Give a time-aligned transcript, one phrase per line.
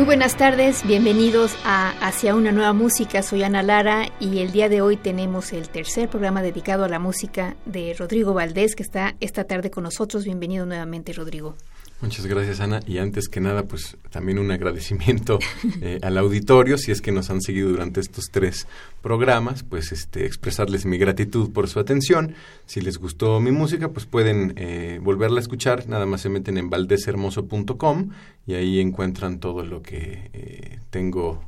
[0.00, 3.22] Muy buenas tardes, bienvenidos a Hacia una nueva música.
[3.22, 6.98] Soy Ana Lara y el día de hoy tenemos el tercer programa dedicado a la
[6.98, 10.24] música de Rodrigo Valdés, que está esta tarde con nosotros.
[10.24, 11.54] Bienvenido nuevamente, Rodrigo.
[12.02, 12.80] Muchas gracias, Ana.
[12.86, 15.38] Y antes que nada, pues también un agradecimiento
[15.82, 18.66] eh, al auditorio, si es que nos han seguido durante estos tres
[19.02, 22.34] programas, pues este, expresarles mi gratitud por su atención.
[22.64, 25.88] Si les gustó mi música, pues pueden eh, volverla a escuchar.
[25.88, 28.10] Nada más se meten en valdeshermoso.com
[28.46, 31.44] y ahí encuentran todo lo que eh, tengo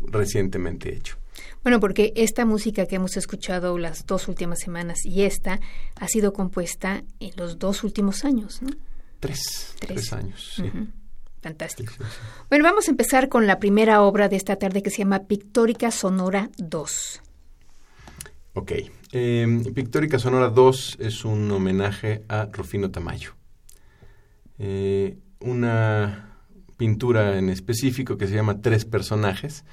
[0.00, 1.16] recientemente hecho.
[1.64, 5.58] Bueno, porque esta música que hemos escuchado las dos últimas semanas y esta
[5.96, 8.70] ha sido compuesta en los dos últimos años, ¿no?
[9.20, 10.70] Tres, tres, años, sí.
[11.40, 11.92] Fantástico.
[12.48, 15.90] Bueno, vamos a empezar con la primera obra de esta tarde que se llama Pictórica
[15.90, 17.22] Sonora 2.
[18.54, 18.72] Ok.
[19.12, 23.32] Eh, Pictórica Sonora 2 es un homenaje a Rufino Tamayo.
[24.58, 26.38] Eh, una
[26.76, 29.64] pintura en específico que se llama Tres Personajes,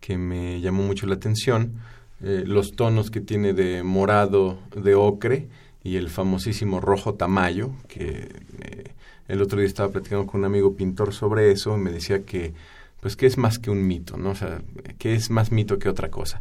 [0.00, 1.76] que me llamó mucho la atención.
[2.22, 5.48] Eh, los tonos que tiene de morado, de ocre,
[5.84, 8.30] y el famosísimo rojo tamayo, que
[8.62, 8.84] eh,
[9.28, 12.54] el otro día estaba platicando con un amigo pintor sobre eso, me decía que,
[13.00, 14.30] pues que es más que un mito, ¿no?
[14.30, 14.62] O sea,
[14.98, 16.40] que es más mito que otra cosa.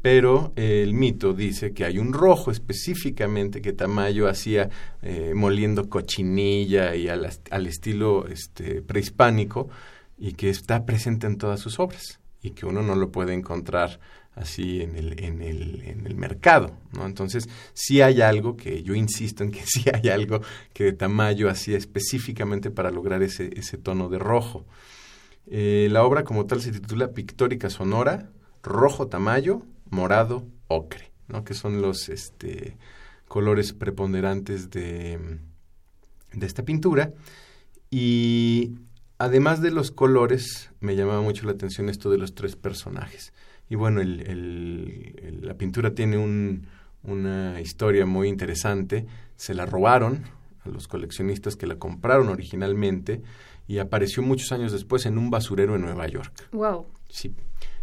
[0.00, 4.70] Pero eh, el mito dice que hay un rojo específicamente que Tamayo hacía
[5.02, 9.68] eh, moliendo cochinilla y al, al estilo este, prehispánico
[10.16, 14.00] y que está presente en todas sus obras y que uno no lo puede encontrar
[14.40, 17.06] así en el, en el, en el mercado, ¿no?
[17.06, 20.40] Entonces, sí hay algo que yo insisto en que sí hay algo
[20.72, 24.64] que de Tamayo hacía específicamente para lograr ese, ese tono de rojo.
[25.46, 28.30] Eh, la obra como tal se titula Pictórica Sonora,
[28.62, 31.44] Rojo Tamayo, Morado, Ocre, ¿no?
[31.44, 32.76] Que son los este,
[33.26, 35.38] colores preponderantes de,
[36.32, 37.12] de esta pintura.
[37.90, 38.74] Y
[39.16, 43.32] además de los colores, me llamaba mucho la atención esto de los tres personajes.
[43.68, 46.66] Y bueno, el, la pintura tiene un,
[47.02, 49.06] una historia muy interesante.
[49.36, 50.24] Se la robaron
[50.64, 53.22] a los coleccionistas que la compraron originalmente
[53.66, 56.48] y apareció muchos años después en un basurero en Nueva York.
[56.52, 56.86] Wow.
[57.08, 57.34] Sí.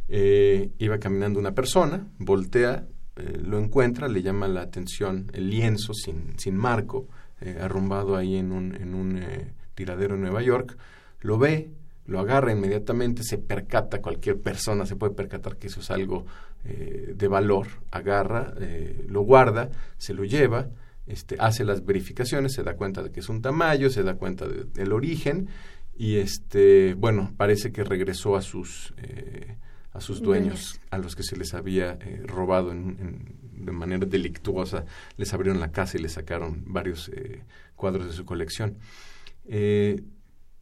[0.07, 5.93] Eh, iba caminando una persona, voltea, eh, lo encuentra, le llama la atención el lienzo
[5.93, 7.07] sin, sin marco,
[7.41, 9.21] eh, arrumbado ahí en un, en un
[9.73, 10.77] tiradero en Nueva York,
[11.21, 11.69] lo ve,
[12.07, 16.25] lo agarra inmediatamente, se percata, cualquier persona se puede percatar que eso es algo
[16.63, 20.69] eh, de valor, agarra, eh, lo guarda, se lo lleva,
[21.07, 24.47] este, hace las verificaciones, se da cuenta de que es un tamaño, se da cuenta
[24.47, 25.49] del origen
[25.97, 29.57] y este, bueno, parece que regresó a sus, eh,
[29.93, 34.85] a sus dueños, a los que se les había robado de manera delictuosa,
[35.17, 37.09] les abrieron la casa y le sacaron varios
[37.75, 38.77] cuadros de su colección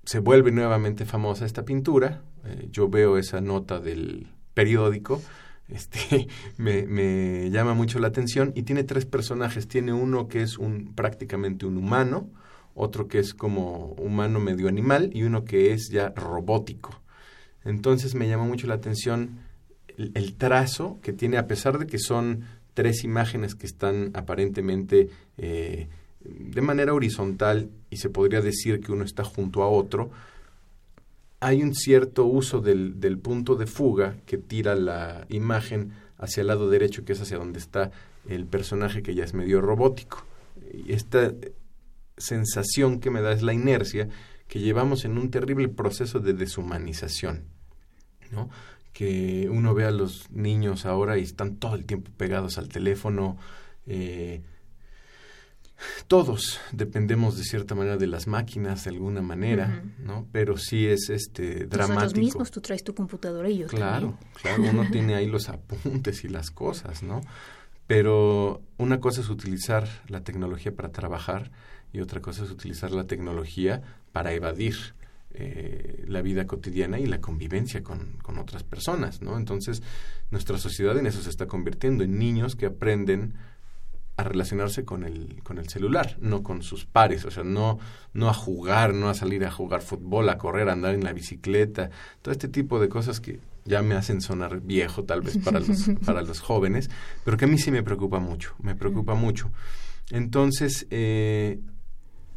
[0.05, 2.23] se vuelve nuevamente famosa esta pintura.
[2.45, 5.21] Eh, yo veo esa nota del periódico,
[5.69, 6.27] este,
[6.57, 9.67] me, llama mucho la atención y tiene tres personajes.
[9.67, 12.29] Tiene uno que es un, prácticamente un humano,
[12.75, 17.01] otro que es como humano medio animal y uno que es ya robótico.
[17.63, 19.39] Entonces me llama mucho la atención
[19.97, 22.43] el, el trazo que tiene, a pesar de que son
[22.73, 25.87] tres imágenes que están aparentemente eh,
[26.23, 30.11] de manera horizontal y se podría decir que uno está junto a otro,
[31.39, 36.47] hay un cierto uso del, del, punto de fuga que tira la imagen hacia el
[36.47, 37.91] lado derecho, que es hacia donde está
[38.29, 40.23] el personaje que ya es medio robótico.
[40.73, 41.33] Y esta
[42.17, 44.07] sensación que me da es la inercia
[44.47, 47.43] que llevamos en un terrible proceso de deshumanización,
[48.31, 48.49] ¿no?
[48.93, 53.37] Que uno ve a los niños ahora y están todo el tiempo pegados al teléfono,
[53.87, 54.43] eh,
[56.07, 60.27] todos dependemos de cierta manera de las máquinas de alguna manera, ¿no?
[60.31, 61.93] Pero sí es este dramático.
[61.93, 66.23] Nosotros mismos tú traes tu computadora y yo Claro, claro, uno tiene ahí los apuntes
[66.23, 67.21] y las cosas, ¿no?
[67.87, 71.51] Pero una cosa es utilizar la tecnología para trabajar
[71.91, 73.81] y otra cosa es utilizar la tecnología
[74.11, 74.75] para evadir
[75.35, 79.37] eh, la vida cotidiana y la convivencia con, con otras personas, ¿no?
[79.37, 79.81] Entonces,
[80.29, 83.33] nuestra sociedad en eso se está convirtiendo, en niños que aprenden
[84.15, 87.79] a relacionarse con el, con el celular, no con sus pares, o sea, no,
[88.13, 91.13] no a jugar, no a salir a jugar fútbol, a correr, a andar en la
[91.13, 91.89] bicicleta,
[92.21, 95.89] todo este tipo de cosas que ya me hacen sonar viejo tal vez para los,
[96.05, 96.89] para los jóvenes,
[97.23, 99.51] pero que a mí sí me preocupa mucho, me preocupa mucho.
[100.11, 101.59] Entonces, eh,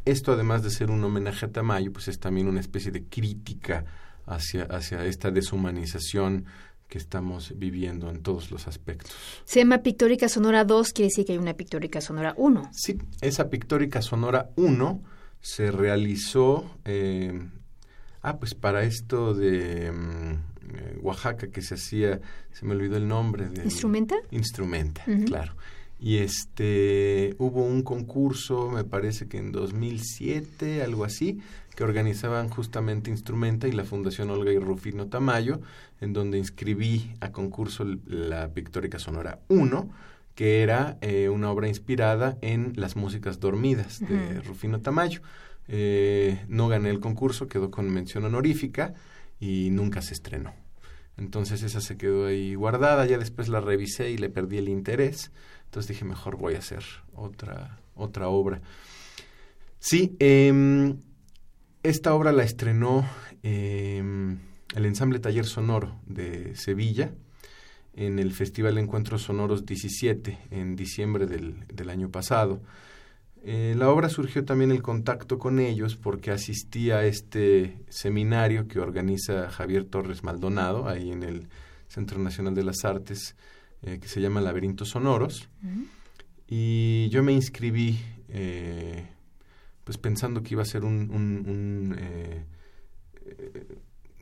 [0.05, 3.85] esto además de ser un homenaje a Tamayo, pues es también una especie de crítica
[4.25, 6.45] hacia, hacia esta deshumanización
[6.87, 9.11] que estamos viviendo en todos los aspectos.
[9.45, 12.69] Se llama Pictórica Sonora 2, quiere decir que hay una Pictórica Sonora 1.
[12.71, 15.01] Sí, esa Pictórica Sonora 1
[15.41, 17.39] se realizó, eh,
[18.21, 20.31] ah, pues para esto de mm,
[20.75, 23.49] eh, Oaxaca que se hacía, se me olvidó el nombre.
[23.49, 24.15] De, ¿Instrumenta?
[24.31, 25.55] Instrumenta, claro.
[25.99, 31.39] Y este, hubo un concurso, me parece que en 2007, algo así,
[31.75, 35.59] que organizaban justamente Instrumenta y la Fundación Olga y Rufino Tamayo,
[36.01, 39.89] en donde inscribí a concurso la Pictórica Sonora 1,
[40.35, 45.21] que era eh, una obra inspirada en las músicas dormidas de Rufino Tamayo.
[45.67, 48.93] Eh, no gané el concurso, quedó con mención honorífica
[49.39, 50.53] y nunca se estrenó.
[51.17, 55.31] Entonces esa se quedó ahí guardada, ya después la revisé y le perdí el interés.
[55.65, 56.83] Entonces dije, mejor voy a hacer
[57.15, 58.61] otra, otra obra.
[59.79, 60.97] Sí, em,
[61.83, 63.05] esta obra la estrenó
[63.43, 64.39] em,
[64.75, 67.11] el Ensamble Taller Sonoro de Sevilla
[67.95, 72.61] en el Festival Encuentros Sonoros 17 en diciembre del, del año pasado.
[73.43, 78.79] Eh, la obra surgió también el contacto con ellos porque asistí a este seminario que
[78.79, 81.47] organiza Javier Torres Maldonado ahí en el
[81.87, 83.35] Centro Nacional de las Artes
[83.83, 85.49] eh, que se llama Laberintos Sonoros
[86.47, 87.99] y yo me inscribí
[88.29, 89.07] eh,
[89.83, 91.95] pues pensando que iba a ser un, un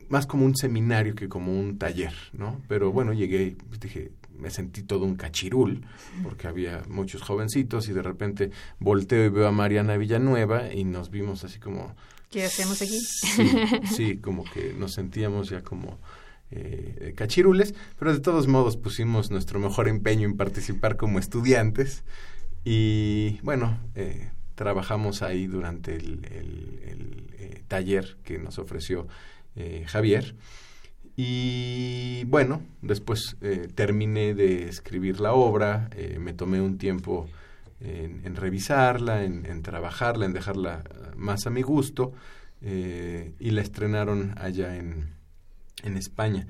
[0.08, 2.60] más como un seminario que como un taller, ¿no?
[2.68, 5.84] Pero bueno, llegué, pues dije, me sentí todo un cachirul,
[6.22, 11.10] porque había muchos jovencitos y de repente volteo y veo a Mariana Villanueva y nos
[11.10, 11.94] vimos así como...
[12.30, 13.00] ¿Qué hacemos aquí?
[13.94, 15.98] Sí, como que nos sentíamos ya como
[16.50, 22.04] eh, cachirules, pero de todos modos pusimos nuestro mejor empeño en participar como estudiantes
[22.64, 29.06] y bueno, eh, trabajamos ahí durante el, eh, taller que nos ofreció
[29.56, 30.34] eh, Javier.
[31.16, 37.26] Y bueno, después eh, terminé de escribir la obra, eh, me tomé un tiempo
[37.80, 40.82] en, revisarla, en, trabajarla, en dejarla
[41.14, 42.12] más a mi gusto
[42.62, 45.10] y la estrenaron allá en,
[45.82, 46.46] en España.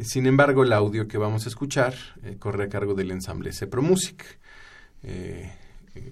[0.00, 1.94] sin embargo, el audio que vamos a escuchar
[2.38, 4.38] corre a cargo del ensamble Cepro Music,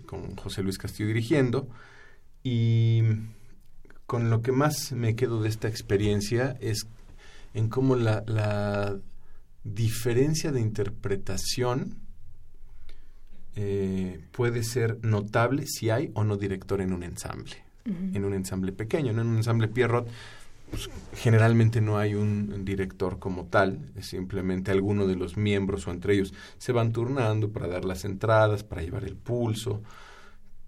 [0.05, 1.71] con José Luis Castillo dirigiendo.
[2.45, 3.03] Y
[4.07, 6.87] con lo que más me quedo de esta experiencia es
[7.55, 8.97] en cómo la,
[9.65, 11.97] diferencia de interpretación
[13.57, 18.71] eh, puede ser notable si hay o no director en un ensamble, en un ensamble
[18.71, 20.07] pequeño, en un ensamble Pierrot.
[20.71, 25.91] Pues, generalmente no hay un director como tal, es simplemente alguno de los miembros o
[25.91, 29.83] entre ellos se van turnando para dar las entradas, para llevar el pulso,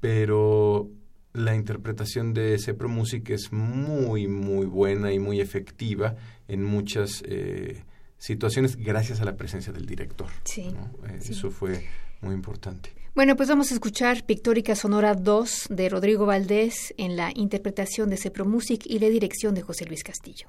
[0.01, 0.89] pero
[1.33, 6.17] la interpretación de Cepro Music es muy, muy buena y muy efectiva
[6.49, 7.85] en muchas eh,
[8.19, 10.29] situaciones gracias a la presencia del director.
[10.45, 10.75] Sí,
[11.09, 11.87] eh, Eso fue
[12.21, 12.93] muy importante.
[13.15, 18.17] Bueno, pues vamos a escuchar Pictórica Sonora 2 de Rodrigo Valdés en la interpretación de
[18.17, 20.49] Cepro Music y la dirección de José Luis Castillo.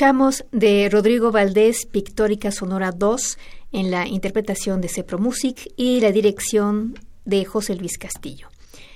[0.00, 3.36] Escuchamos de Rodrigo Valdés Pictórica Sonora 2
[3.72, 8.48] en la interpretación de Cepro Music y la dirección de José Luis Castillo.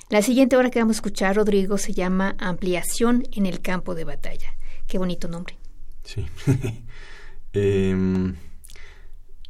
[0.08, 4.04] La siguiente obra que vamos a escuchar, Rodrigo, se llama Ampliación en el campo de
[4.04, 4.54] batalla.
[4.86, 5.58] Qué bonito nombre.
[6.04, 6.24] Sí.
[7.52, 8.34] Em,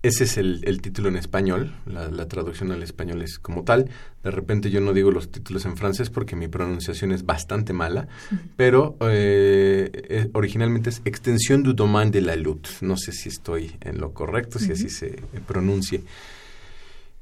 [0.05, 3.89] ese es el, título en español, la, traducción al español es como tal.
[4.23, 8.07] De repente yo no digo los títulos en francés porque mi pronunciación es bastante mala,
[8.55, 12.69] pero eh, eh, originalmente es Extensión du domaine de la lutte.
[12.83, 16.03] No sé si estoy en lo correcto, si así se pronuncie.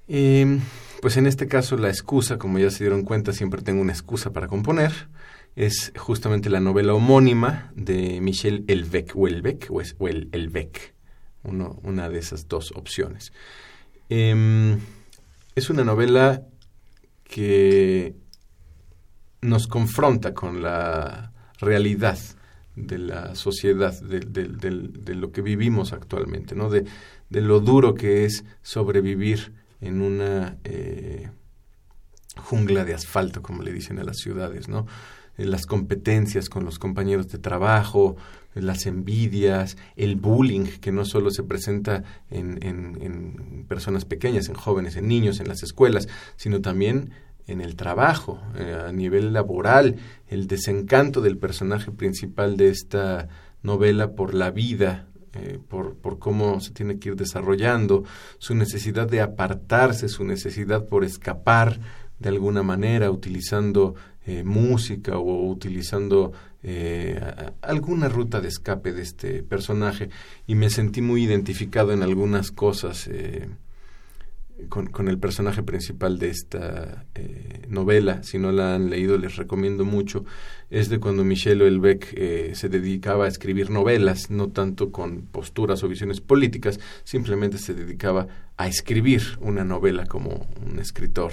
[0.09, 0.59] Em,
[1.01, 4.33] pues en este caso la excusa, como ya se dieron cuenta, siempre tengo una excusa
[4.33, 4.93] para componer.
[5.55, 10.29] Es justamente la novela homónima de Michel Elvec, o Elvec, o, es, o el
[11.45, 13.33] Una de esas dos opciones.
[14.09, 14.79] Em,
[15.55, 16.43] es una novela
[17.25, 18.15] que
[19.41, 22.19] nos confronta con la realidad
[22.77, 26.71] de la sociedad, de, lo que vivimos actualmente, ¿no?
[26.71, 26.85] de,
[27.31, 31.31] lo duro que es sobrevivir en una eh,
[32.37, 34.87] jungla de asfalto, como le dicen a las ciudades, ¿no?
[35.37, 38.17] las competencias con los compañeros de trabajo,
[38.55, 44.97] las envidias, el bullying que no solo se presenta en, en, personas pequeñas, en jóvenes,
[44.97, 47.11] en niños, en las escuelas, sino también
[47.47, 49.97] en el trabajo, eh, a nivel laboral,
[50.29, 53.29] el desencanto del personaje principal de esta
[53.63, 58.05] novela por la vida, eh, por, por, cómo se tiene que ir desarrollando,
[58.39, 61.81] su necesidad de apartarse, su necesidad por escapar
[62.19, 66.33] de alguna manera, utilizando eh, música o utilizando
[66.63, 67.21] eh,
[67.61, 70.11] alguna ruta de escape de este personaje
[70.47, 73.49] y me sentí muy identificado en algunas cosas eh,
[74.69, 77.05] con, el personaje principal de esta
[77.69, 78.23] novela.
[78.23, 80.25] Si no la han leído, les recomiendo mucho.
[80.71, 85.89] Es de cuando Michel Houellebecq se dedicaba a escribir novelas, no tanto con posturas o
[85.89, 91.33] visiones políticas, simplemente se dedicaba a escribir una novela como un escritor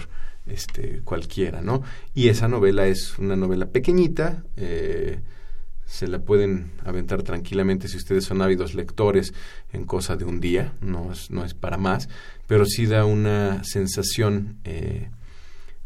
[0.50, 1.82] este, cualquiera, ¿no?
[2.14, 5.20] Y esa novela es una novela pequeñita, eh,
[5.86, 9.34] se la pueden aventar tranquilamente si ustedes son ávidos lectores
[9.74, 12.10] en cosa de un día, no es, no es para más,
[12.48, 15.10] pero sí da una sensación eh,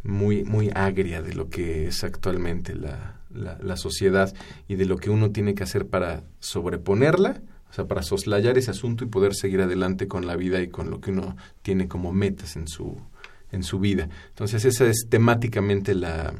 [0.04, 4.34] muy, muy agria de lo que es actualmente la, la, sociedad
[4.68, 8.72] y de lo que uno tiene que hacer para sobreponerla, o sea, para soslayar ese
[8.72, 12.12] asunto y poder seguir adelante con la vida y con lo que uno tiene como
[12.12, 13.02] metas en su,
[13.54, 14.10] en su vida.
[14.30, 16.34] Entonces esa es temáticamente la,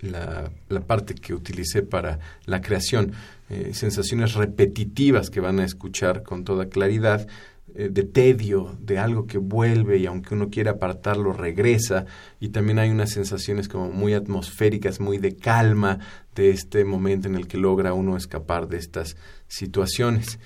[0.00, 3.12] la, parte que utilicé para la creación.
[3.50, 7.26] Eh, sensaciones repetitivas que van a escuchar con toda claridad,
[7.74, 12.06] eh, de tedio, de algo que vuelve y aunque uno quiera apartarlo, regresa.
[12.40, 15.98] Y también hay unas sensaciones como muy atmosféricas, muy de calma
[16.34, 19.16] de este momento en el que logra uno escapar de estas
[19.48, 20.38] situaciones.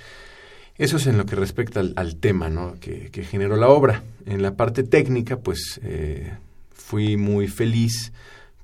[0.78, 2.74] Eso es en lo que respecta al, tema ¿no?
[2.80, 4.04] que, generó la obra.
[4.26, 6.32] En la parte técnica, pues eh,
[6.70, 8.12] fui muy feliz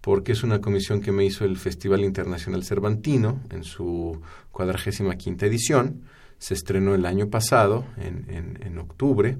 [0.00, 4.20] porque es una comisión que me hizo el Festival Internacional Cervantino en su
[4.52, 6.02] cuadragésima quinta edición.
[6.38, 9.38] Se estrenó el año pasado, en, en, octubre,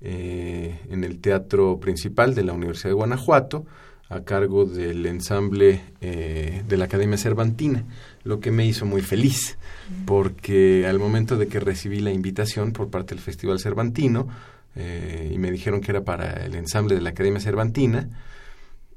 [0.00, 3.66] eh, en el Teatro Principal de la Universidad de Guanajuato
[4.08, 7.84] a cargo del ensamble eh, de la Academia Cervantina,
[8.22, 9.58] lo que me hizo muy feliz,
[10.04, 14.28] porque al momento de que recibí la invitación por parte del Festival Cervantino,
[14.76, 18.08] eh, y me dijeron que era para el ensamble de la Academia Cervantina,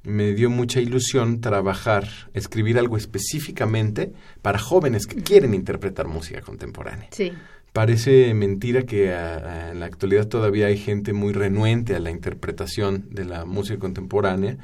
[0.03, 7.09] me dio mucha ilusión trabajar, escribir algo específicamente para jóvenes que quieren interpretar música contemporánea.
[7.11, 7.33] Sí.
[7.73, 13.25] Parece mentira que en la actualidad todavía hay gente muy renuente a la interpretación de
[13.25, 14.57] la música contemporánea,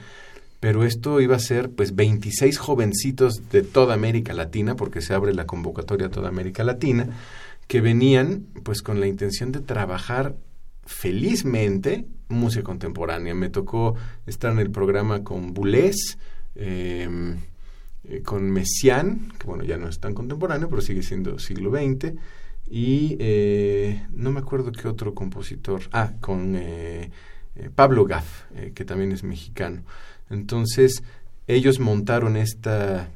[0.59, 5.33] pero esto iba a ser pues 26 jovencitos de toda América Latina, porque se abre
[5.33, 7.09] la convocatoria a toda América Latina,
[7.67, 10.35] que venían pues con la intención de trabajar
[10.85, 13.35] felizmente música contemporánea.
[13.35, 16.17] Me tocó estar en el programa con Boulez,
[16.55, 17.37] em,
[18.03, 22.13] eh, con Messiaen, que bueno, ya no es tan contemporáneo, pero sigue siendo siglo XX,
[22.67, 27.11] y eh, no me acuerdo qué otro compositor, ah, con eh,
[27.75, 29.83] Pablo Gaff, que también es mexicano.
[30.29, 31.03] Entonces,
[31.47, 33.07] ellos montaron este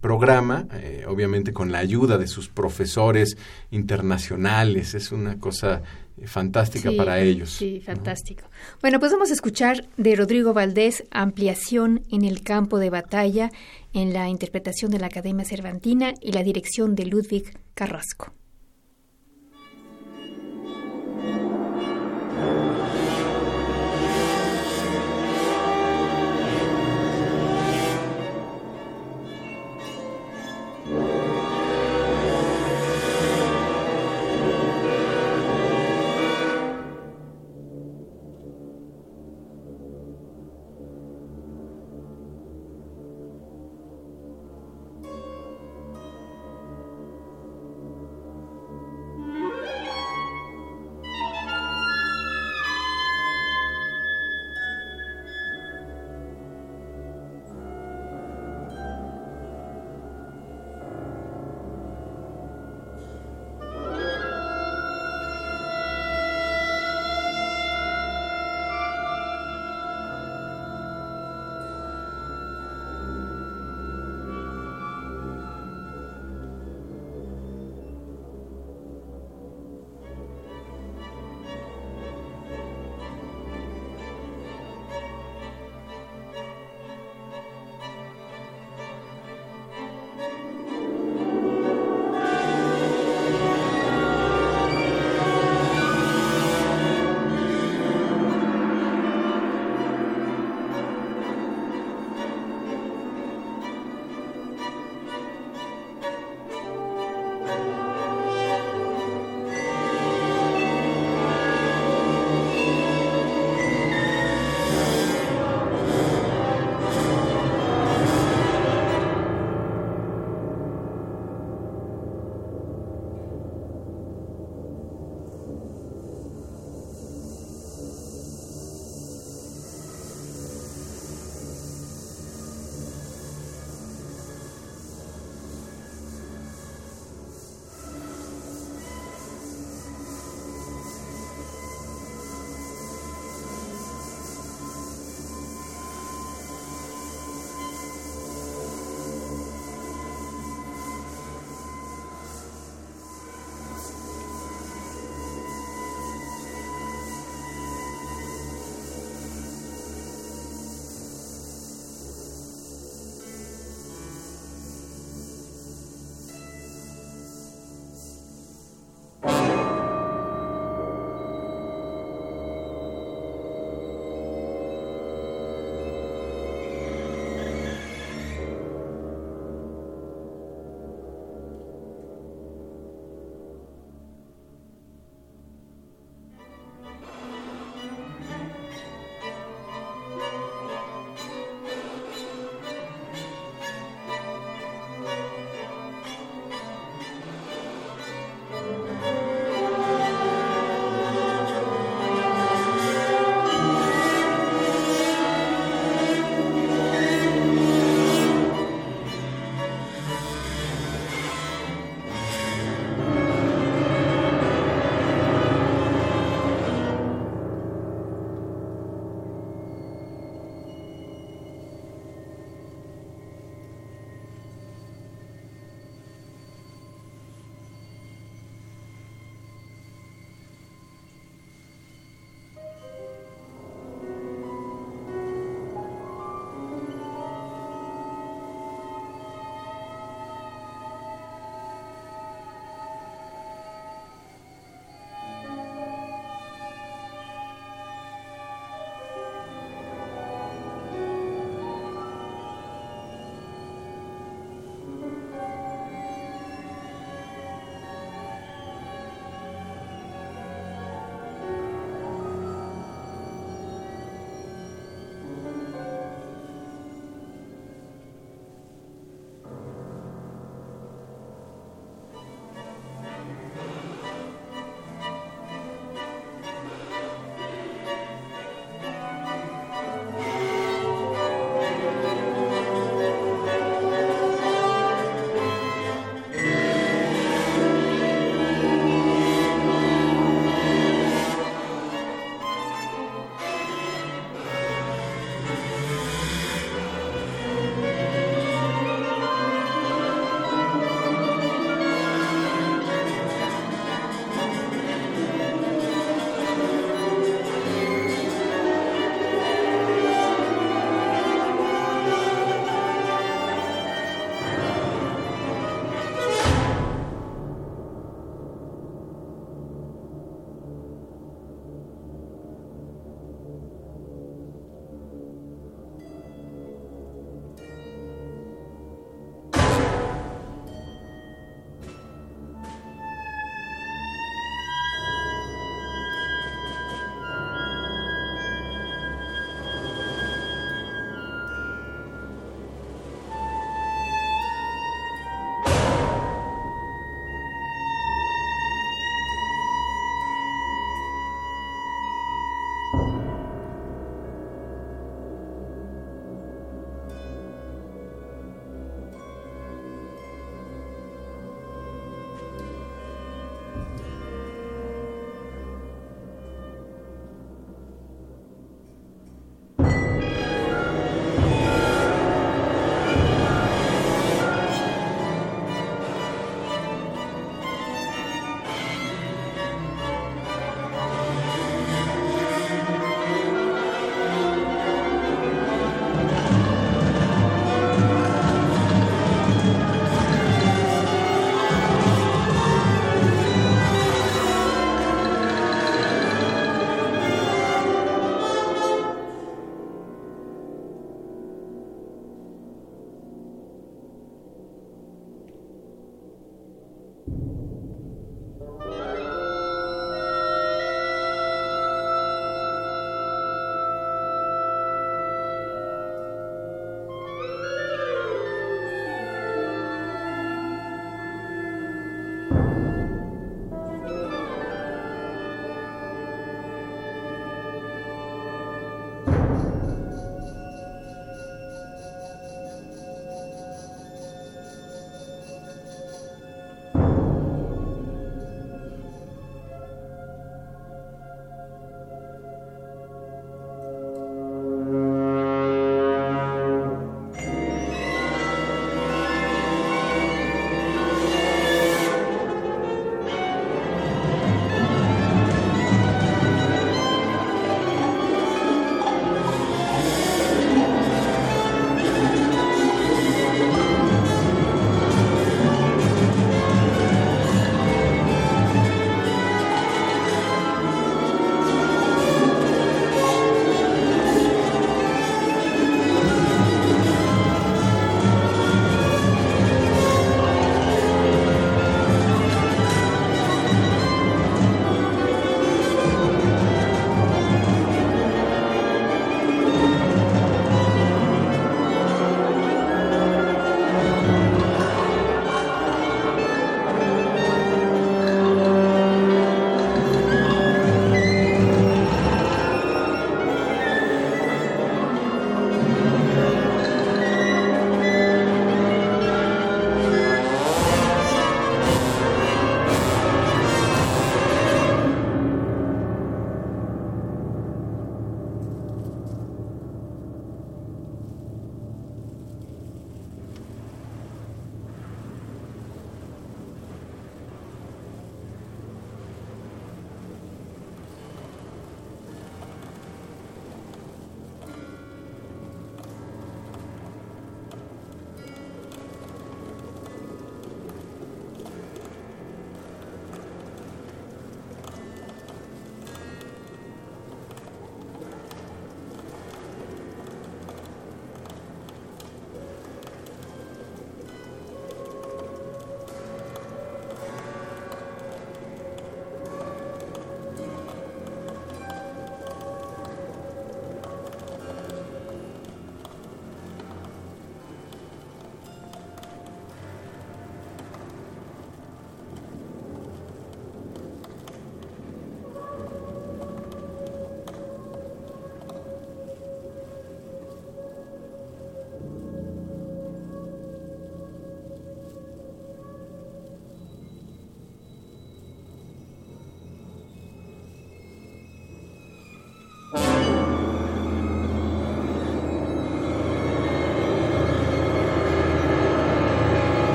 [0.00, 3.36] programa, eh, obviamente con la ayuda de sus profesores
[3.70, 5.82] internacionales, es una cosa
[6.16, 7.50] eh, fantástica para ellos.
[7.50, 8.44] Sí, fantástico.
[8.80, 13.50] Bueno, pues vamos a escuchar de Rodrigo Valdés Ampliación en el campo de batalla
[13.92, 18.32] en la interpretación de la Academia Cervantina y la dirección de Ludwig Carrasco.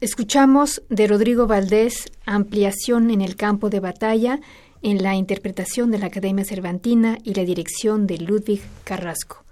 [0.00, 4.40] Escuchamos de Rodrigo Valdés Ampliación en el campo de batalla
[4.82, 9.44] en la interpretación de la Academia Cervantina y la dirección de Ludwig Carrasco.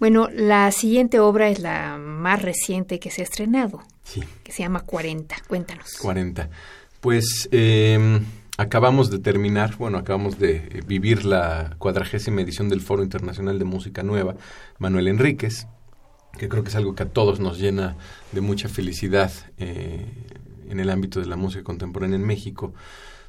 [0.00, 4.64] Bueno, la siguiente obra es la más reciente que se ha estrenado, Sí, que se
[4.64, 5.36] llama 40.
[5.46, 5.92] Cuéntanos.
[6.00, 6.50] 40.
[7.00, 8.20] Pues eh,
[8.58, 14.02] acabamos de terminar, bueno, acabamos de vivir la cuadragésima edición del Foro Internacional de Música
[14.02, 14.34] Nueva,
[14.78, 15.68] Manuel Enríquez,
[16.38, 17.96] que creo que es algo que a todos nos llena
[18.32, 20.06] de mucha felicidad eh,
[20.68, 22.72] en el ámbito de la música contemporánea en México,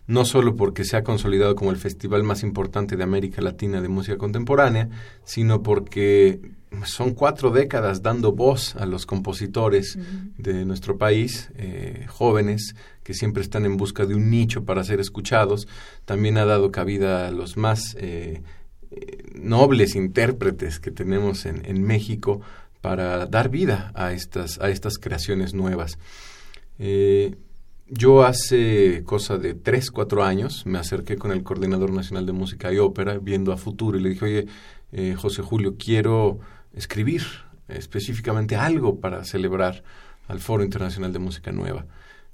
[0.07, 3.87] no solo porque se ha consolidado como el festival más importante de América Latina de
[3.87, 4.89] música contemporánea,
[5.23, 6.41] sino porque
[6.85, 9.97] son cuatro décadas dando voz a los compositores
[10.37, 14.99] de nuestro país, eh, jóvenes que siempre están en busca de un nicho para ser
[14.99, 15.67] escuchados.
[16.05, 18.41] También ha dado cabida a los más eh,
[18.91, 22.41] eh, nobles intérpretes que tenemos en, en, México
[22.83, 25.97] para dar vida a estas, a estas creaciones nuevas.
[27.87, 32.73] yo hace cosa de tres, cuatro años me acerqué con el Coordinador Nacional de Música
[32.73, 34.25] y Ópera viendo a futuro y le dije,
[34.91, 36.39] oye, José Julio, quiero
[36.73, 37.23] escribir
[37.69, 39.81] específicamente algo para celebrar
[40.27, 41.85] al Foro Internacional de Música Nueva.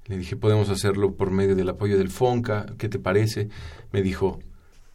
[0.08, 3.50] Le dije, podemos hacerlo por medio del apoyo del FONCA, ¿qué te parece?
[3.92, 4.40] Me dijo,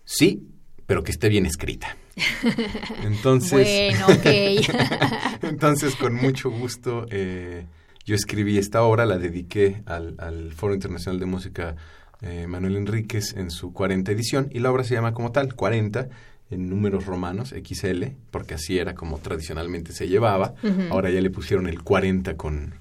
[0.05, 0.49] sí,
[0.87, 1.97] pero que esté bien escrita.
[3.03, 4.61] Entonces, bueno, okay.
[5.43, 7.67] entonces con mucho gusto eh,
[8.05, 11.77] yo escribí esta obra, la dediqué al, al Foro Internacional de Música
[12.21, 16.09] eh, Manuel Enríquez en su 40 edición y la obra se llama como tal, 40
[16.51, 20.55] en números romanos, XL, porque así era como tradicionalmente se llevaba.
[20.63, 20.91] Uh -huh.
[20.91, 22.75] Ahora ya le pusieron el 40 con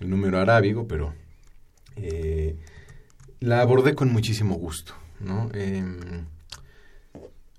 [0.00, 1.12] el número arábigo, pero
[1.96, 2.56] eh,
[3.40, 4.94] la abordé con muchísimo gusto.
[5.20, 5.50] ¿no?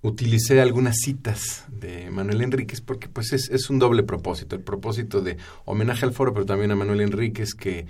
[0.02, 5.22] Utilicé algunas citas de Manuel Enríquez porque pues es, es, un doble propósito, el propósito
[5.22, 7.86] de homenaje al foro, pero también a Manuel Enríquez que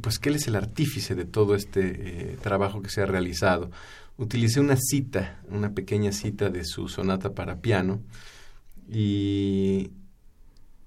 [0.00, 3.70] pues que él es el artífice de todo este eh, trabajo que se ha realizado.
[4.18, 8.00] Utilicé una cita, una pequeña cita de su sonata para piano
[8.90, 9.90] y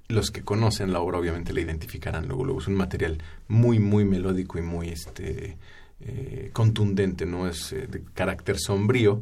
[0.08, 2.60] los que conocen la obra obviamente la identificarán luego, luego.
[2.60, 5.58] Es un material muy muy melódico y muy este
[6.02, 9.22] eh, contundente, no es eh, de carácter sombrío,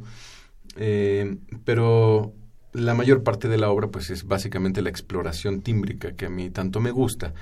[0.77, 2.33] eh, pero
[2.73, 6.49] la mayor parte de la obra pues es básicamente la exploración tímbrica que a mí
[6.49, 7.33] tanto me gusta.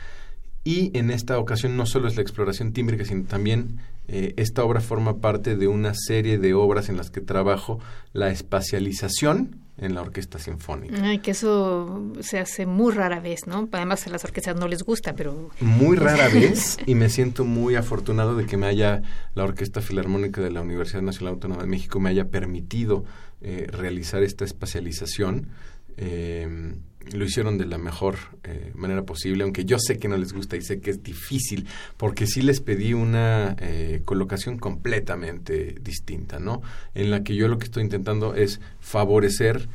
[0.64, 4.82] Y en esta ocasión no solo es la exploración tímbrica, sino también eh, esta obra
[4.82, 7.80] forma parte de una serie de obras en las que trabajo
[8.14, 10.96] la espacialización en la orquesta sinfónica.
[11.04, 13.68] Ay, que eso se hace muy rara vez, ¿no?
[13.72, 15.50] Además a las orquestas no les gusta, pero...
[15.60, 19.02] Muy rara vez y me siento muy afortunado de que me haya
[19.34, 23.04] la Orquesta Filarmónica de la Universidad Nacional Autónoma de México me haya permitido
[23.42, 25.50] eh, realizar esta espacialización.
[25.98, 26.76] Eh,
[27.14, 30.56] lo hicieron de la mejor eh, manera posible, aunque yo sé que no les gusta
[30.56, 31.68] y sé que es difícil,
[31.98, 36.62] porque sí les pedí una eh, colocación completamente distinta, ¿no?
[36.94, 39.68] En la que yo lo que estoy intentando es favorecer,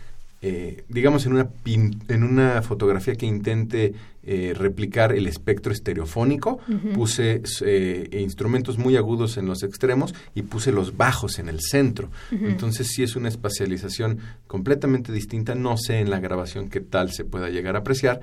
[0.42, 6.60] eh, digamos, en una, pin en una fotografía que intente eh, replicar el espectro estereofónico,
[6.66, 6.92] uh -huh.
[6.94, 12.08] puse eh, instrumentos muy agudos en los extremos y puse los bajos en el centro.
[12.32, 12.48] Uh -huh.
[12.48, 15.54] Entonces sí es una espacialización completamente distinta.
[15.54, 18.20] No sé en la grabación qué tal se pueda llegar a apreciar,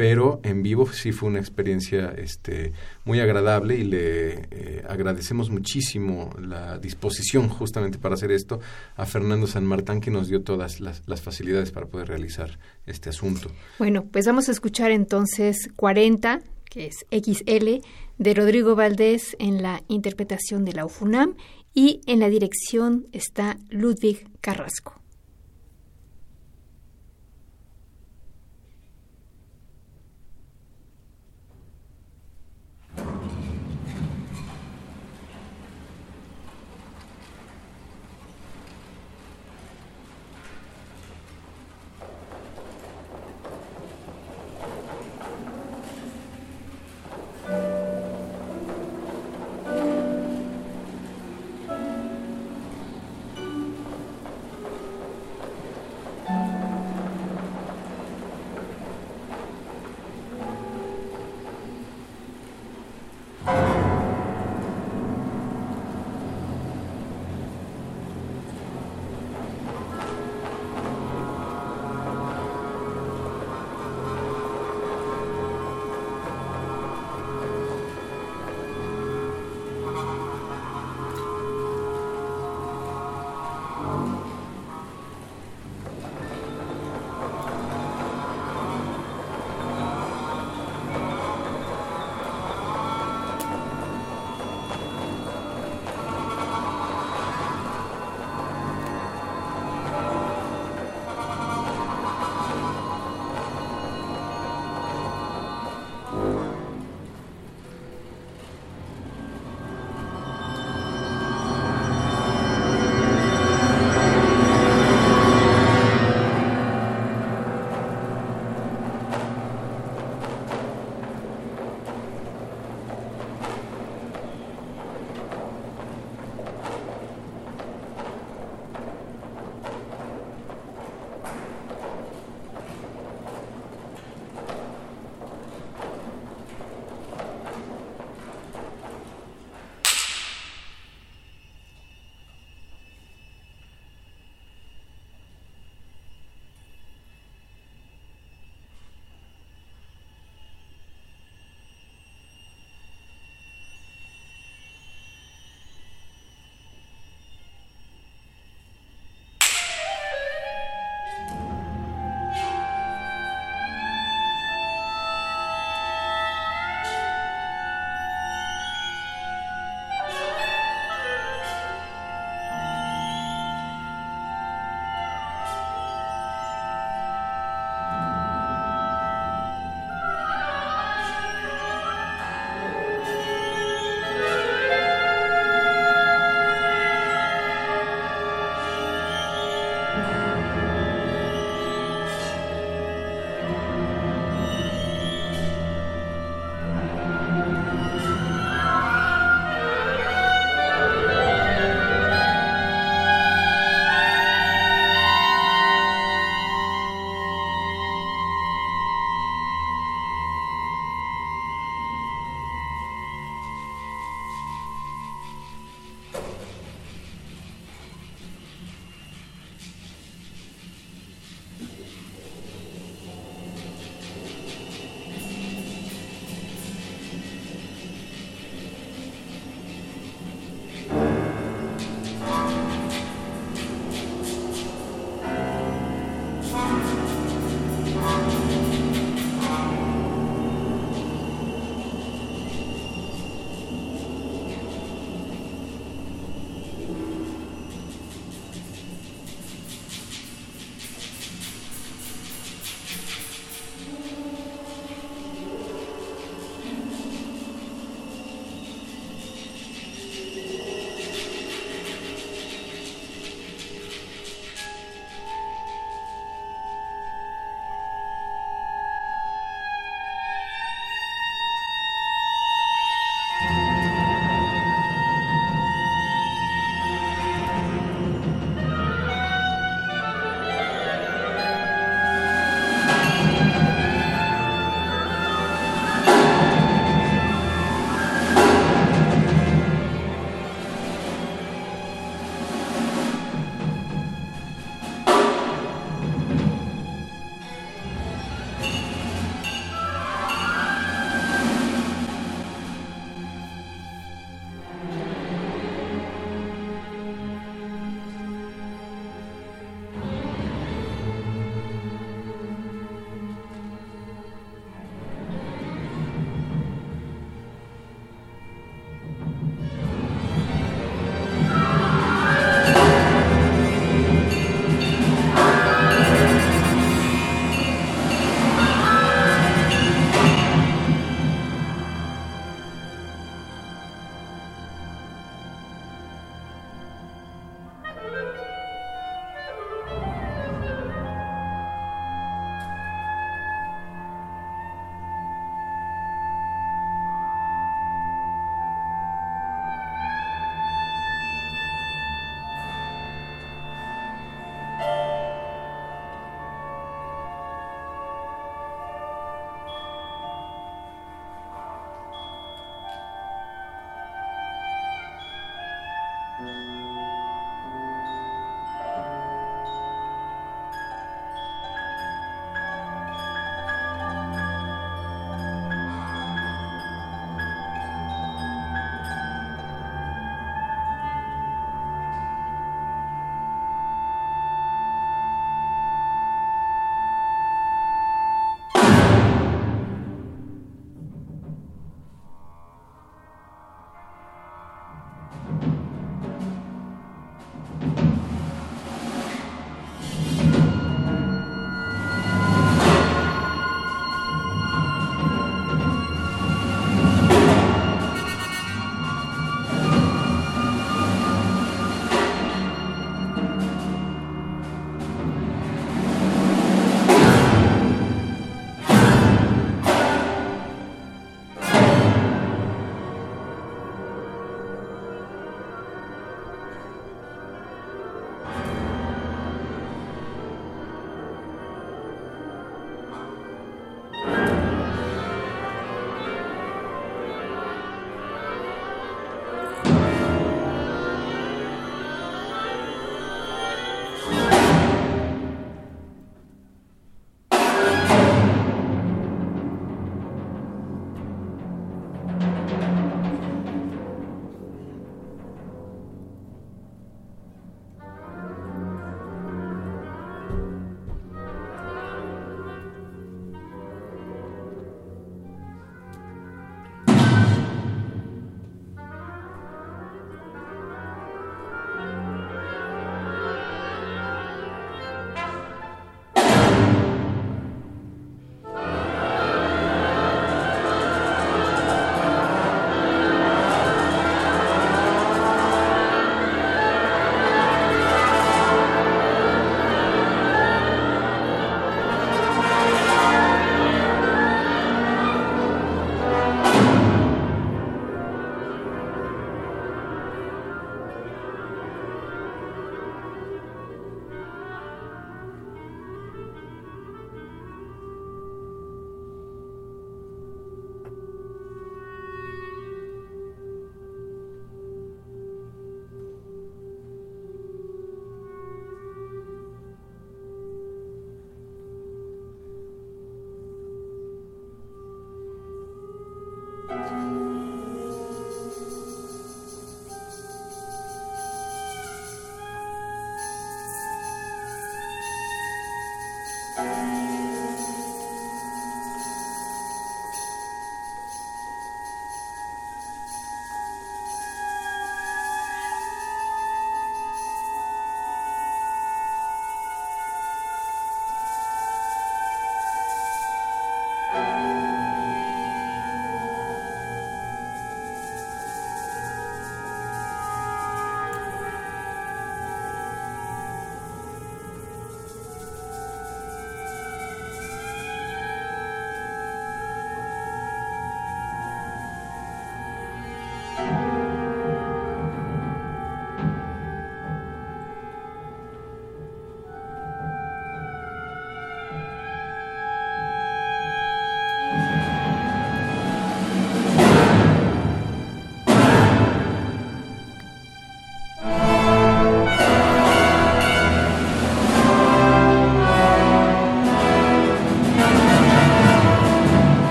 [0.00, 2.72] pero en vivo sí fue una experiencia este,
[3.04, 8.60] muy agradable y le eh, agradecemos muchísimo la disposición justamente para hacer esto
[8.96, 13.10] a Fernando San Martán que nos dio todas las, las facilidades para poder realizar este
[13.10, 13.50] asunto.
[13.78, 16.40] Bueno, pues vamos a escuchar entonces 40,
[16.70, 17.86] que es XL,
[18.16, 21.34] de Rodrigo Valdés en la interpretación de la UFUNAM
[21.74, 24.99] y en la dirección está Ludwig Carrasco.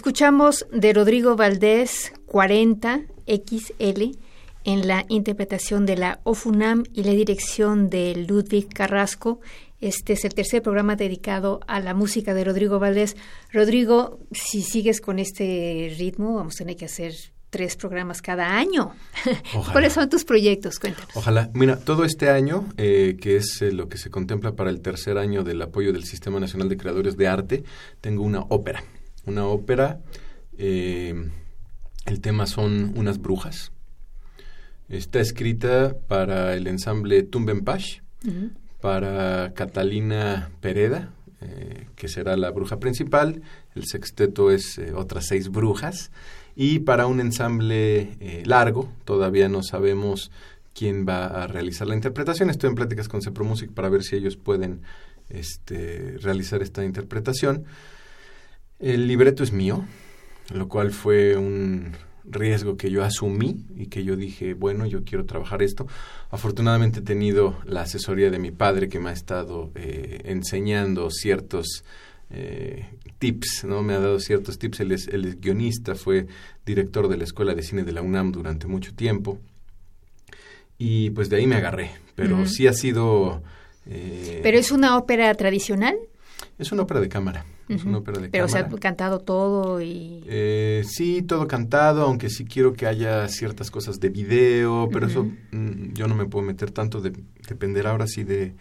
[0.00, 4.16] Escuchamos de Rodrigo Valdés 40 XL
[4.64, 9.40] en la interpretación de la OFUNAM y la dirección de Ludwig Carrasco.
[9.78, 13.14] Este es el tercer programa dedicado a la música de Rodrigo Valdés.
[13.52, 17.12] Rodrigo, si sigues con este ritmo, vamos a tener que hacer
[17.50, 18.94] tres programas cada año.
[19.72, 20.78] ¿Cuáles son tus proyectos?
[20.78, 21.14] Cuéntanos.
[21.14, 21.50] Ojalá.
[21.52, 25.18] Mira, todo este año, eh, que es eh, lo que se contempla para el tercer
[25.18, 27.64] año del apoyo del Sistema Nacional de Creadores de Arte,
[28.00, 28.82] tengo una ópera
[29.26, 30.00] una ópera.
[30.56, 31.14] Eh,
[32.06, 33.72] el tema son unas brujas.
[34.88, 38.00] Está escrita para el ensamble Tumbenpash,
[38.80, 43.42] para Catalina Pereda, eh, que será la bruja principal.
[43.74, 46.10] El sexteto es eh, otras seis brujas.
[46.56, 50.32] Y para un ensamble largo, todavía no sabemos
[50.74, 52.50] quién va a realizar la interpretación.
[52.50, 54.82] Estoy en pláticas con Cepro Music para ver si ellos pueden
[55.28, 57.64] este, realizar esta interpretación.
[58.80, 59.84] El libreto es mío,
[60.54, 61.92] lo cual fue un
[62.24, 65.86] riesgo que yo asumí y que yo dije, bueno, yo quiero trabajar esto.
[66.30, 71.84] Afortunadamente he tenido la asesoría de mi padre que me ha estado eh, enseñando ciertos
[72.30, 72.86] eh,
[73.18, 73.82] tips, ¿no?
[73.82, 74.80] Me ha dado ciertos tips.
[74.80, 76.26] Él es, guionista, fue
[76.64, 79.38] director de la Escuela de Cine de la UNAM durante mucho tiempo.
[80.78, 81.90] Y pues de ahí me agarré.
[82.14, 83.42] Pero sí ha sido...
[83.86, 85.96] Eh, ¿Pero es una ópera tradicional?
[86.60, 87.46] Es una ópera de cámara.
[87.68, 90.22] Es una ópera de Pero se ha cantado todo y...
[90.26, 95.24] Eh, sí, todo cantado, aunque sí quiero que haya ciertas cosas de video, pero eso
[95.52, 97.14] mm, yo no me puedo meter tanto, de,
[97.48, 98.52] depender ahora sí de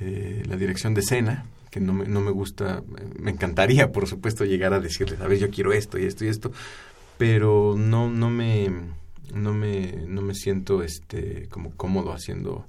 [0.00, 2.82] eh, la dirección de escena, que no me, no me gusta,
[3.20, 6.28] me encantaría por supuesto llegar a decirles, a ver, yo quiero esto y esto y
[6.28, 6.50] esto,
[7.18, 8.68] pero no, no me,
[9.32, 12.66] no me, no me siento este, como cómodo haciendo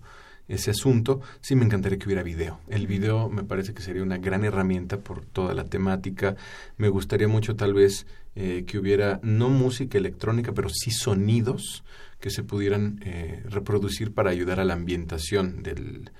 [0.50, 2.60] ese asunto, sí me encantaría que hubiera video.
[2.68, 6.36] El video me parece que sería una gran herramienta por toda la temática.
[6.78, 11.84] Me gustaría mucho tal vez eh, que hubiera no música electrónica, pero sí sonidos
[12.20, 16.12] que se pudieran eh, reproducir para ayudar a la ambientación del,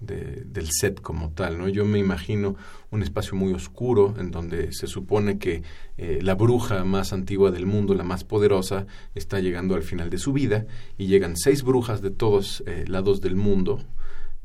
[0.00, 1.68] del set como tal, ¿no?
[1.68, 2.56] Yo me imagino
[2.90, 5.62] un espacio muy oscuro en donde se supone que
[5.96, 10.18] eh, la bruja más antigua del mundo, la más poderosa, está llegando al final de
[10.18, 10.66] su vida
[10.98, 13.80] y llegan seis brujas de todos eh, lados del mundo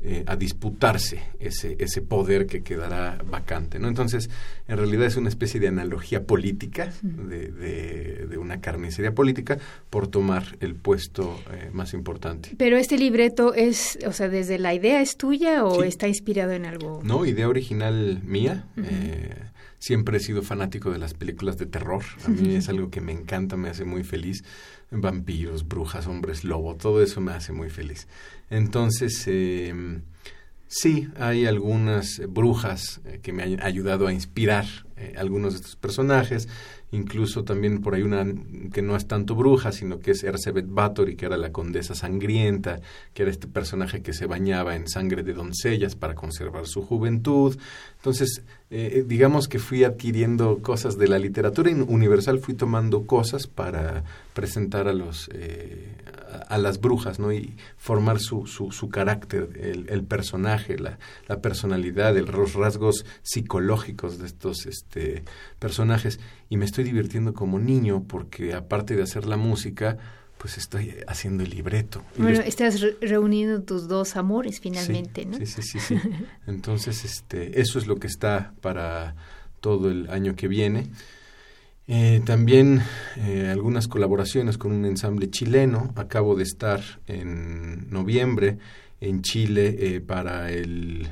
[0.04, 3.78] eh, a disputarse ese, ese poder que quedará vacante.
[3.78, 3.86] ¿no?
[3.88, 4.30] Entonces,
[4.66, 9.58] en realidad es una especie de analogía política, de, de, una carnicería política,
[9.90, 12.50] por tomar el puesto eh, más importante.
[12.58, 16.66] Pero este libreto es, o sea, desde la idea es tuya o está inspirado en
[16.66, 17.00] algo?
[17.04, 18.66] No, idea original mía.
[18.78, 19.34] eh,
[19.82, 22.04] siempre he sido fanático de las películas de terror.
[22.24, 24.44] A mí es algo que me encanta, me hace muy feliz.
[24.92, 28.06] Vampiros, brujas, hombres lobo, todo eso me hace muy feliz.
[28.50, 30.00] Entonces, eh,
[30.68, 34.66] sí, hay algunas brujas eh, que me han ayudado a inspirar
[34.96, 36.48] eh, algunos de estos personajes.
[36.90, 38.26] Incluso también por ahí una
[38.72, 42.80] que no es tanto bruja, sino que es Erzebet Bathory, que era la condesa sangrienta,
[43.14, 47.56] que era este personaje que se bañaba en sangre de doncellas para conservar su juventud.
[47.96, 54.04] Entonces, eh, digamos que fui adquiriendo cosas de la literatura universal, fui tomando cosas para
[54.34, 55.94] presentar a los eh,
[56.48, 57.32] a, las brujas, ¿no?
[57.32, 64.18] Y formar su, su, su carácter, el, el personaje, la, la, personalidad, los rasgos psicológicos
[64.18, 65.24] de estos este,
[65.58, 66.20] personajes.
[66.48, 69.96] Y me estoy divirtiendo como niño porque aparte de hacer la música,
[70.38, 72.02] pues estoy haciendo el libreto.
[72.16, 75.38] Bueno, estás reuniendo tus dos amores finalmente, ¿no?
[75.38, 76.00] Sí, sí, sí, sí.
[76.46, 79.14] Entonces, este, eso es lo que está para
[79.60, 80.88] todo el año que viene.
[81.88, 82.82] Eh, también
[83.16, 85.92] eh, algunas colaboraciones con un ensamble chileno.
[85.96, 88.58] Acabo de estar en noviembre
[89.00, 91.08] en Chile eh, para el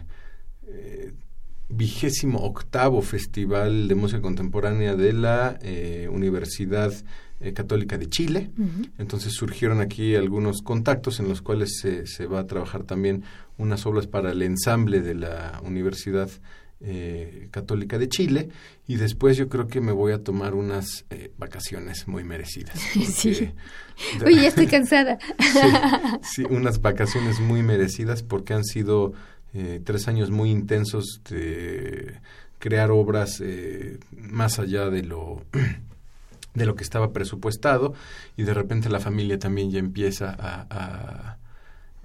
[1.70, 5.58] vigésimo octavo Festival de Música Contemporánea de la
[6.10, 6.92] Universidad
[7.42, 8.50] eh, Católica de Chile.
[8.98, 13.24] Entonces surgieron aquí algunos contactos en los cuales se, se, va a trabajar también
[13.56, 16.28] unas obras para el ensamble de la Universidad
[16.82, 18.48] eh, Católica de Chile
[18.86, 22.78] y después yo creo que me voy a tomar unas eh, vacaciones muy merecidas.
[23.14, 23.52] sí.
[24.24, 25.18] Oye, ya estoy cansada.
[26.22, 29.12] sí, unas vacaciones muy merecidas porque han sido
[29.84, 32.20] tres años muy intensos de
[32.59, 33.42] crear obras
[34.12, 35.42] más allá de lo
[36.55, 37.94] de lo que estaba presupuestado
[38.36, 41.38] y de repente la familia también ya empieza a, a,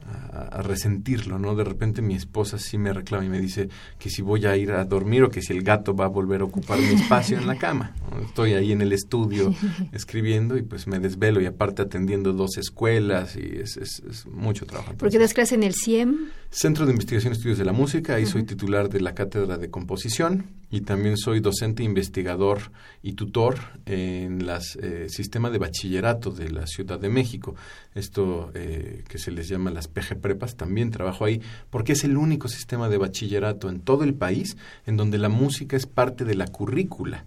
[0.06, 1.56] a, resentirlo, ¿no?
[1.56, 4.72] De repente mi esposa sí me reclama y me dice que si voy a ir
[4.72, 7.48] a dormir o que si el gato va a volver a ocupar mi espacio en
[7.48, 7.96] la cama.
[8.24, 9.54] Estoy ahí en el estudio
[9.92, 14.94] escribiendo y pues me desvelo y aparte atendiendo dos escuelas y es, es, mucho trabajo.
[14.96, 16.30] ¿Por qué das clase en el CIEM?
[16.56, 19.70] Centro de Investigación y Estudios de la Música, ahí soy titular de la Cátedra de
[19.70, 22.72] Composición y también soy docente, investigador
[23.04, 24.50] y tutor en el
[24.82, 27.56] eh, sistema de bachillerato de la Ciudad de México.
[27.94, 32.16] Esto eh, que se les llama las PG Prepas, también trabajo ahí porque es el
[32.16, 36.36] único sistema de bachillerato en todo el país en donde la música es parte de
[36.36, 37.26] la currícula.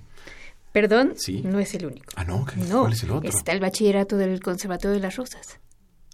[0.72, 1.12] Perdón,
[1.42, 2.06] no es el único.
[2.16, 3.28] Ah, no, ¿cuál es el otro?
[3.28, 5.60] Está el bachillerato del Conservatorio de las Rosas.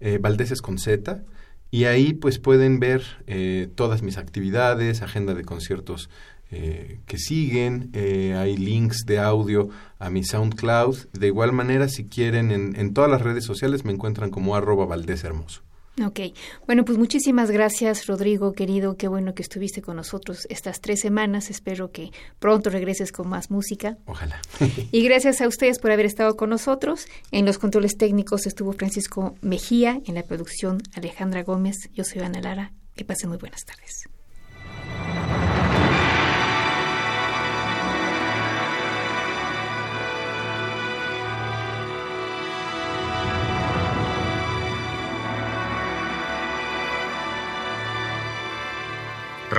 [0.00, 1.22] eh, Valdés es con Z,
[1.70, 6.08] y ahí pues pueden ver eh, todas mis actividades, agenda de conciertos
[6.52, 11.08] eh, que siguen, eh, hay links de audio a mi SoundCloud.
[11.12, 14.84] De igual manera, si quieren, en, en todas las redes sociales me encuentran como arroba
[14.86, 15.62] Valdés Hermoso.
[16.02, 16.20] Ok,
[16.66, 21.50] bueno, pues muchísimas gracias Rodrigo, querido, qué bueno que estuviste con nosotros estas tres semanas,
[21.50, 23.98] espero que pronto regreses con más música.
[24.06, 24.40] Ojalá.
[24.90, 27.06] y gracias a ustedes por haber estado con nosotros.
[27.30, 32.40] En los controles técnicos estuvo Francisco Mejía, en la producción Alejandra Gómez, yo soy Ana
[32.40, 34.08] Lara, que pasen muy buenas tardes.